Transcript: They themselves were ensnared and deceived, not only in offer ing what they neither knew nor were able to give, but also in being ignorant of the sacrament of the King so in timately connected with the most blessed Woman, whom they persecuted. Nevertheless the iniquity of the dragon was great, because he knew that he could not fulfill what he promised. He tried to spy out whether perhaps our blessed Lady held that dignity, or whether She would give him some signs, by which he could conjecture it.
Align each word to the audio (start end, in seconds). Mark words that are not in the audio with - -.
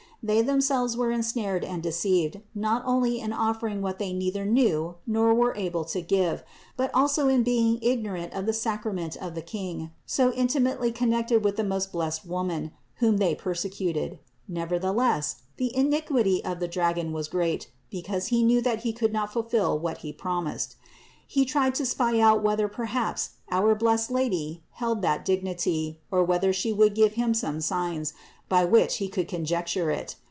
They 0.23 0.43
themselves 0.43 0.95
were 0.95 1.09
ensnared 1.09 1.63
and 1.63 1.81
deceived, 1.81 2.41
not 2.53 2.83
only 2.85 3.19
in 3.19 3.33
offer 3.33 3.67
ing 3.67 3.81
what 3.81 3.97
they 3.97 4.13
neither 4.13 4.45
knew 4.45 4.97
nor 5.07 5.33
were 5.33 5.55
able 5.55 5.83
to 5.85 5.99
give, 5.99 6.43
but 6.77 6.91
also 6.93 7.27
in 7.27 7.41
being 7.41 7.79
ignorant 7.81 8.31
of 8.33 8.45
the 8.45 8.53
sacrament 8.53 9.17
of 9.17 9.33
the 9.33 9.41
King 9.41 9.89
so 10.05 10.29
in 10.29 10.45
timately 10.47 10.93
connected 10.93 11.43
with 11.43 11.55
the 11.55 11.63
most 11.63 11.91
blessed 11.91 12.23
Woman, 12.23 12.71
whom 12.97 13.17
they 13.17 13.33
persecuted. 13.33 14.19
Nevertheless 14.47 15.37
the 15.57 15.75
iniquity 15.75 16.45
of 16.45 16.59
the 16.59 16.67
dragon 16.67 17.13
was 17.13 17.27
great, 17.27 17.71
because 17.89 18.27
he 18.27 18.43
knew 18.43 18.61
that 18.61 18.81
he 18.81 18.93
could 18.93 19.11
not 19.11 19.33
fulfill 19.33 19.79
what 19.79 19.97
he 20.05 20.13
promised. 20.13 20.75
He 21.25 21.45
tried 21.45 21.73
to 21.75 21.85
spy 21.85 22.19
out 22.19 22.43
whether 22.43 22.67
perhaps 22.67 23.31
our 23.49 23.73
blessed 23.73 24.11
Lady 24.11 24.61
held 24.73 25.01
that 25.01 25.25
dignity, 25.25 25.99
or 26.11 26.23
whether 26.23 26.53
She 26.53 26.71
would 26.73 26.93
give 26.93 27.13
him 27.13 27.33
some 27.33 27.59
signs, 27.61 28.13
by 28.49 28.65
which 28.65 28.97
he 28.97 29.07
could 29.07 29.29
conjecture 29.29 29.91
it. 29.91 30.17